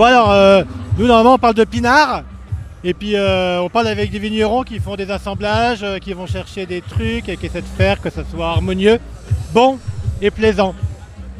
Bon 0.00 0.06
alors, 0.06 0.30
euh, 0.30 0.62
nous 0.96 1.06
normalement 1.06 1.34
on 1.34 1.38
parle 1.38 1.52
de 1.52 1.64
pinard. 1.64 2.22
Et 2.82 2.94
puis 2.94 3.16
euh, 3.16 3.60
on 3.60 3.68
parle 3.68 3.86
avec 3.86 4.10
des 4.10 4.18
vignerons 4.18 4.62
qui 4.62 4.78
font 4.78 4.96
des 4.96 5.10
assemblages, 5.10 5.82
euh, 5.82 5.98
qui 5.98 6.14
vont 6.14 6.26
chercher 6.26 6.64
des 6.64 6.80
trucs 6.80 7.28
et 7.28 7.36
qui 7.36 7.44
essaient 7.44 7.60
de 7.60 7.66
faire 7.66 8.00
que 8.00 8.08
ça 8.08 8.22
soit 8.24 8.48
harmonieux, 8.48 8.98
bon 9.52 9.78
et 10.22 10.30
plaisant. 10.30 10.74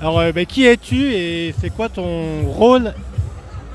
Alors 0.00 0.32
ben, 0.32 0.44
qui 0.44 0.66
es-tu 0.66 0.96
et 0.96 1.54
c'est 1.60 1.70
quoi 1.70 1.88
ton 1.88 2.42
rôle 2.48 2.92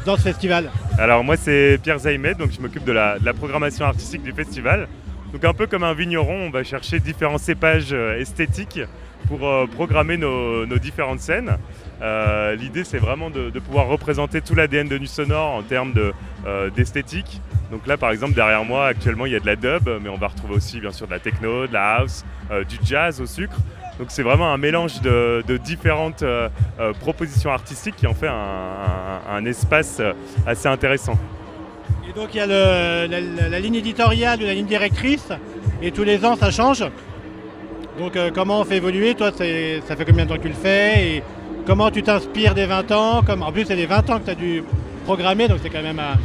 dans 0.05 0.17
ce 0.17 0.23
festival? 0.23 0.69
Alors 0.97 1.23
moi 1.23 1.37
c'est 1.37 1.79
Pierre 1.81 1.99
Zaimet, 1.99 2.33
donc 2.33 2.51
je 2.51 2.59
m'occupe 2.59 2.83
de 2.83 2.91
la 2.91 3.33
programmation 3.39 3.85
artistique 3.85 4.23
du 4.23 4.33
festival. 4.33 4.89
Donc 5.33 5.45
un 5.45 5.53
peu 5.53 5.65
comme 5.65 5.83
un 5.83 5.95
vigneron, 5.95 6.45
on 6.45 6.49
va 6.51 6.63
chercher 6.63 6.99
différents 6.99 7.39
cépages 7.39 7.91
euh, 7.91 8.19
esthétiques 8.19 8.81
pour 9.27 9.47
euh, 9.47 9.65
programmer 9.65 10.15
nos, 10.15 10.65
différentes 10.77 11.21
scènes. 11.21 11.57
Euh, 12.03 12.55
L'idée 12.55 12.83
c'est 12.83 12.99
vraiment 12.99 13.31
de, 13.31 13.49
pouvoir 13.59 13.87
représenter 13.87 14.41
tout 14.41 14.53
l'ADN 14.53 14.87
de 14.87 14.97
Nu 14.99 15.07
Sonore 15.07 15.55
en 15.55 15.63
termes 15.63 15.93
de, 15.93 16.13
d'esthétique. 16.75 17.41
Donc 17.71 17.87
là 17.87 17.97
par 17.97 18.11
exemple 18.11 18.33
derrière 18.33 18.63
moi 18.63 18.85
actuellement 18.85 19.25
il 19.25 19.31
y 19.31 19.35
a 19.35 19.39
de 19.39 19.45
la 19.47 19.55
dub, 19.55 19.89
mais 20.03 20.09
on 20.09 20.17
va 20.17 20.27
retrouver 20.27 20.53
aussi 20.53 20.79
bien 20.79 20.91
sûr 20.91 21.07
de 21.07 21.11
la 21.11 21.19
techno, 21.19 21.65
de 21.65 21.73
la 21.73 21.95
house, 21.95 22.23
du 22.69 22.77
jazz 22.83 23.19
au 23.19 23.25
sucre. 23.25 23.57
Donc 23.97 24.07
c'est 24.09 24.23
vraiment 24.23 24.53
un 24.53 24.57
mélange 24.57 25.01
de, 25.01 25.57
différentes 25.63 26.23
propositions 26.99 27.51
artistiques 27.51 27.95
qui 27.95 28.05
en 28.05 28.13
fait 28.13 28.27
un, 28.27 29.45
espace 29.45 30.01
assez 30.45 30.67
intéressant. 30.67 31.17
Et 32.09 32.13
donc 32.13 32.29
il 32.33 32.37
y 32.37 32.41
a 32.41 32.47
la, 32.47 33.59
ligne 33.59 33.75
éditoriale 33.75 34.41
ou 34.41 34.45
la 34.45 34.53
ligne 34.53 34.65
directrice 34.65 35.29
et 35.81 35.91
tous 35.91 36.03
les 36.03 36.25
ans 36.25 36.35
ça 36.35 36.51
change. 36.51 36.83
Donc 37.97 38.15
euh, 38.15 38.31
comment 38.33 38.61
on 38.61 38.65
fait 38.65 38.77
évoluer? 38.77 39.15
Toi 39.15 39.31
ça 39.31 39.95
fait 39.95 40.05
combien 40.05 40.25
de 40.25 40.29
temps 40.29 40.37
que 40.37 40.41
tu 40.43 40.47
le 40.49 40.53
fais? 40.53 41.07
Et 41.07 41.23
comment 41.65 41.91
tu 41.91 42.03
t'inspires 42.03 42.53
des 42.53 42.65
20 42.65 42.91
ans? 42.91 43.21
Comme, 43.23 43.41
En 43.43 43.51
plus 43.51 43.65
c'est 43.65 43.75
les 43.75 43.85
20 43.85 44.09
ans 44.09 44.19
que 44.19 44.25
tu 44.25 44.31
as 44.31 44.35
dû 44.35 44.63
programmer 45.05 45.47
donc 45.47 45.59
c'est 45.61 45.69
quand 45.69 45.83
même 45.83 45.99
un... 45.99 46.17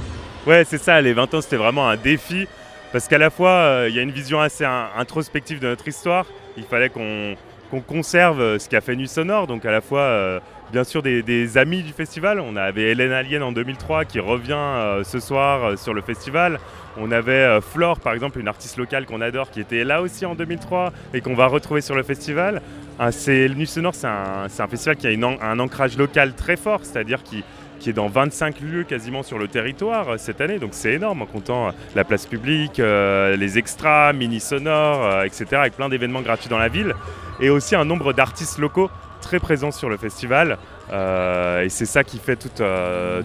Ouais, 0.48 0.64
c'est 0.64 0.78
ça, 0.78 1.00
les 1.00 1.12
20 1.12 1.34
ans 1.34 1.40
c'était 1.40 1.56
vraiment 1.56 1.88
un 1.88 1.96
défi 1.96 2.46
parce 2.92 3.06
qu'à 3.06 3.18
la 3.18 3.30
fois 3.30 3.50
euh, 3.50 3.86
il 3.88 3.94
y 3.94 3.98
a 3.98 4.02
une 4.02 4.12
vision 4.12 4.40
assez 4.40 4.64
in- 4.64 4.88
introspective 4.96 5.60
de 5.60 5.68
notre 5.68 5.86
histoire. 5.86 6.26
Il 6.56 6.64
fallait 6.64 6.88
qu'on 6.88 7.36
qu'on 7.70 7.80
conserve 7.80 8.40
euh, 8.40 8.58
ce 8.58 8.68
qu'a 8.68 8.80
fait 8.80 8.96
Nuit 8.96 9.08
Sonore, 9.08 9.46
donc 9.46 9.64
à 9.64 9.70
la 9.70 9.80
fois 9.80 10.00
euh, 10.00 10.40
bien 10.72 10.84
sûr 10.84 11.02
des, 11.02 11.58
amis 11.58 11.82
du 11.82 11.92
festival. 11.92 12.40
On 12.40 12.56
avait 12.56 12.90
Hélène 12.90 13.12
Alien 13.12 13.42
en 13.42 13.52
2003 13.52 14.04
qui 14.04 14.20
revient 14.20 14.52
euh, 14.54 15.04
ce 15.04 15.20
soir 15.20 15.78
sur 15.78 15.94
le 15.94 16.02
festival. 16.02 16.58
On 16.96 17.12
avait 17.12 17.60
Flore 17.60 18.00
par 18.00 18.12
exemple, 18.12 18.40
une 18.40 18.48
artiste 18.48 18.76
locale 18.76 19.06
qu'on 19.06 19.20
adore 19.20 19.50
qui 19.50 19.60
était 19.60 19.84
là 19.84 20.02
aussi 20.02 20.26
en 20.26 20.34
2003 20.34 20.92
et 21.14 21.20
qu'on 21.20 21.34
va 21.34 21.46
retrouver 21.46 21.80
sur 21.80 21.94
le 21.94 22.02
festival. 22.02 22.60
Nuit 22.98 23.66
Sonore 23.66 23.94
c'est 23.94 24.08
un, 24.08 24.48
festival 24.68 24.96
qui 24.96 25.06
a 25.06 25.10
un 25.10 25.58
ancrage 25.60 25.96
local 25.96 26.34
très 26.34 26.56
fort, 26.56 26.80
c'est-à-dire 26.82 27.22
qui 27.22 27.44
qui 27.78 27.90
est 27.90 27.92
dans 27.92 28.08
25 28.08 28.60
lieux 28.60 28.84
quasiment 28.84 29.22
sur 29.22 29.38
le 29.38 29.48
territoire 29.48 30.08
euh, 30.10 30.16
cette 30.18 30.40
année, 30.40 30.58
donc 30.58 30.70
c'est 30.72 30.92
énorme 30.94 31.22
en 31.22 31.26
comptant 31.26 31.68
euh, 31.68 31.70
la 31.94 32.04
place 32.04 32.26
publique, 32.26 32.80
euh, 32.80 33.36
les 33.36 33.56
extras, 33.58 34.12
mini 34.12 34.40
sonores, 34.40 35.04
euh, 35.04 35.22
etc., 35.24 35.46
avec 35.52 35.76
plein 35.76 35.88
d'événements 35.88 36.22
gratuits 36.22 36.48
dans 36.48 36.58
la 36.58 36.68
ville, 36.68 36.94
et 37.40 37.50
aussi 37.50 37.76
un 37.76 37.84
nombre 37.84 38.12
d'artistes 38.12 38.58
locaux 38.58 38.90
très 39.20 39.38
présents 39.38 39.70
sur 39.72 39.88
le 39.88 39.96
festival, 39.96 40.58
euh, 40.92 41.62
et 41.64 41.68
c'est 41.68 41.86
ça 41.86 42.02
qui 42.04 42.18
fait 42.18 42.36
toute, 42.36 42.62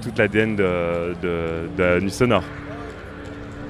toute 0.02 0.18
l'ADN 0.18 0.56
de, 0.56 1.16
de, 1.22 1.70
de 1.78 2.00
Nuit 2.02 2.12
Sonore. 2.12 2.44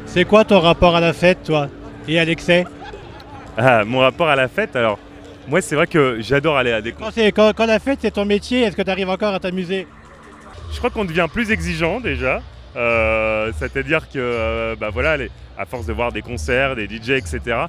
C'est 0.05 0.25
quoi 0.25 0.43
ton 0.45 0.59
rapport 0.59 0.95
à 0.95 0.99
la 0.99 1.13
fête 1.13 1.43
toi 1.43 1.67
et 2.07 2.19
à 2.19 2.25
l'excès 2.25 2.65
Ah, 3.57 3.83
mon 3.85 3.99
rapport 3.99 4.27
à 4.29 4.35
la 4.35 4.47
fête, 4.47 4.75
alors 4.75 4.99
moi 5.47 5.61
c'est 5.61 5.75
vrai 5.75 5.87
que 5.87 6.17
j'adore 6.19 6.57
aller 6.57 6.71
à 6.71 6.81
des 6.81 6.93
quand- 6.93 7.53
quand 7.55 7.65
la 7.65 7.79
fête 7.79 7.99
c'est 8.01 8.11
ton 8.11 8.25
métier, 8.25 8.61
est-ce 8.63 8.75
que 8.75 8.81
tu 8.81 8.89
arrives 8.91 9.09
encore 9.09 9.33
à 9.33 9.39
t'amuser? 9.39 9.87
Je 10.71 10.77
crois 10.77 10.89
qu'on 10.89 11.05
devient 11.05 11.27
plus 11.31 11.51
exigeant 11.51 11.99
déjà. 11.99 12.41
Euh, 12.75 13.51
C'est-à-dire 13.57 14.09
que, 14.09 14.17
euh, 14.17 14.75
bah 14.79 14.89
voilà, 14.91 15.17
à 15.57 15.65
force 15.65 15.85
de 15.85 15.93
voir 15.93 16.11
des 16.11 16.21
concerts, 16.21 16.75
des 16.75 16.87
DJ, 16.87 17.11
etc., 17.11 17.65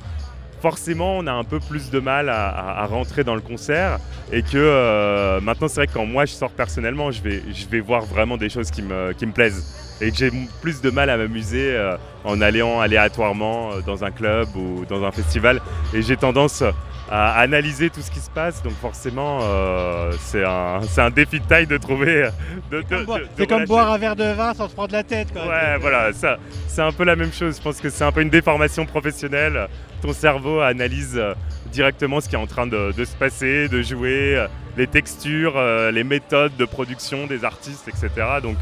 forcément, 0.61 1.18
on 1.18 1.27
a 1.27 1.33
un 1.33 1.44
peu 1.44 1.61
plus 1.61 1.90
de 1.90 2.00
mal 2.00 2.30
à, 2.30 2.86
rentrer 2.86 3.23
dans 3.23 3.34
le 3.34 3.42
concert. 3.42 3.98
Et 4.33 4.42
que 4.42 4.56
euh, 4.56 5.40
maintenant, 5.40 5.68
c'est 5.68 5.80
vrai 5.80 5.86
que 5.86 5.92
quand 5.92 6.06
moi 6.06 6.24
je 6.24 6.33
sors 6.33 6.50
personnellement, 6.50 7.11
je 7.11 7.23
vais, 7.23 7.42
je 7.52 7.67
vais 7.68 7.80
voir 7.80 8.06
vraiment 8.06 8.39
des 8.39 8.48
choses 8.48 8.70
qui 8.70 8.80
me, 8.80 9.12
qui 9.12 9.27
me 9.27 9.33
plaisent. 9.33 9.62
Et 10.00 10.11
que 10.11 10.17
j'ai 10.17 10.30
plus 10.62 10.80
de 10.80 10.90
mal 10.90 11.11
à 11.11 11.18
m'amuser 11.18 11.78
en 12.24 12.40
allant 12.40 12.80
aléatoirement 12.80 13.78
dans 13.86 14.05
un 14.05 14.11
club 14.11 14.48
ou 14.56 14.84
dans 14.89 15.05
un 15.05 15.12
festival. 15.12 15.61
Et 15.92 16.02
j'ai 16.02 16.17
tendance 16.17 16.64
à 17.11 17.39
analyser 17.41 17.91
tout 17.91 18.01
ce 18.01 18.11
qui 18.11 18.20
se 18.20 18.31
passe. 18.31 18.63
Donc 18.63 18.73
forcément, 18.81 19.39
euh, 19.42 20.13
c'est 20.20 20.45
un, 20.45 20.81
un 20.97 21.11
défi 21.11 21.41
de 21.41 21.45
taille 21.45 21.67
de 21.67 21.77
trouver... 21.77 22.29
Comme 22.89 23.05
boire- 23.05 23.19
de- 23.19 23.27
C'est 23.37 23.47
comme 23.47 23.65
boire 23.67 23.91
un 23.92 23.98
verre 23.98 24.17
de 24.17 24.25
vin 24.33 24.55
sans 24.55 24.69
se 24.69 24.75
prendre 24.75 24.92
la 24.92 25.03
tête. 25.03 25.33
Quoi. 25.33 25.47
Ouais, 25.47 25.77
voilà, 25.81 26.13
ça, 26.13 26.39
c'est 26.69 26.83
un 26.83 26.92
peu 26.92 27.05
la 27.05 27.17
même 27.17 27.33
chose. 27.33 27.57
Je 27.59 27.63
pense 27.63 27.81
que 27.81 27.91
c'est 27.91 28.05
un 28.05 28.13
peu 28.13 28.23
une 28.23 28.31
déformation 28.31 28.87
professionnelle. 28.87 29.69
Ton 30.03 30.13
cerveau 30.13 30.61
analyse 30.61 31.15
euh, 31.17 31.35
directement 31.73 32.20
ce 32.20 32.29
qui 32.29 32.35
est 32.37 32.39
en 32.39 32.47
train 32.47 32.67
de, 32.67 32.92
de 32.97 33.05
se 33.05 33.17
passer, 33.17 33.69
de 33.69 33.83
jouer, 33.83 34.36
euh, 34.36 34.47
les 34.77 34.86
textures, 34.86 35.55
les 35.92 36.03
méthodes 36.05 36.57
de 36.57 36.65
production 36.65 37.27
des 37.29 37.45
artistes, 37.45 37.86
etc. 37.86 38.11
Donc, 38.42 38.57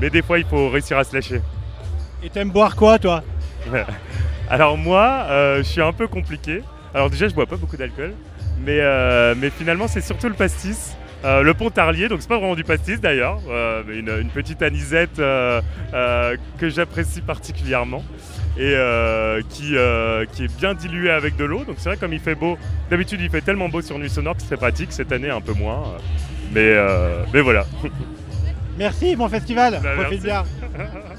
mais 0.00 0.08
des 0.08 0.22
fois, 0.22 0.38
il 0.38 0.44
faut 0.44 0.68
réussir 0.68 0.98
à 0.98 1.02
se 1.04 1.12
lâcher. 1.16 1.40
Et 2.22 2.30
t'aimes 2.30 2.50
boire 2.50 2.76
quoi 2.76 2.98
toi? 3.00 3.24
Alors 4.48 4.76
moi, 4.78 5.24
euh, 5.28 5.58
je 5.58 5.62
suis 5.64 5.82
un 5.82 5.92
peu 5.92 6.06
compliqué. 6.06 6.62
Alors 6.94 7.10
déjà, 7.10 7.28
je 7.28 7.34
bois 7.34 7.46
pas 7.46 7.56
beaucoup 7.56 7.76
d'alcool, 7.76 8.14
mais, 8.64 8.78
euh, 8.80 9.34
mais 9.36 9.50
finalement, 9.50 9.88
c'est 9.88 10.00
surtout 10.00 10.28
le 10.28 10.34
pastis. 10.34 10.96
Euh, 11.24 11.42
le 11.42 11.54
Pontarlier, 11.54 12.08
donc 12.08 12.20
c'est 12.20 12.28
pas 12.28 12.38
vraiment 12.38 12.54
du 12.54 12.62
pastis 12.62 13.00
d'ailleurs, 13.00 13.40
euh, 13.48 13.82
mais 13.86 13.98
une, 13.98 14.10
une 14.20 14.28
petite 14.28 14.62
anisette 14.62 15.16
que 15.16 16.68
j'apprécie 16.68 17.20
particulièrement 17.22 18.04
et 18.58 18.74
qui, 19.48 19.74
qui 20.32 20.44
est 20.44 20.56
bien 20.58 20.74
diluée 20.74 21.10
avec 21.10 21.36
de 21.36 21.44
l'eau. 21.44 21.64
Donc 21.64 21.76
c'est 21.78 21.88
vrai 21.88 21.96
comme 21.96 22.12
il 22.12 22.20
fait 22.20 22.34
beau, 22.34 22.58
d'habitude 22.90 23.20
il 23.20 23.30
fait 23.30 23.40
tellement 23.40 23.68
beau 23.68 23.82
sur 23.82 23.98
Nuit 23.98 24.10
Sonore 24.10 24.36
que 24.36 24.42
c'est 24.42 24.56
pratique, 24.56 24.92
cette 24.92 25.10
année 25.10 25.30
un 25.30 25.40
peu 25.40 25.52
moins. 25.52 25.82
mais, 26.52 26.74
mais 27.32 27.40
voilà. 27.40 27.66
Merci, 28.78 29.16
bon 29.16 29.28
festival. 29.28 29.80
Bah, 29.82 29.94
Profite 29.96 30.22
merci. 30.22 30.26
bien. 30.26 30.44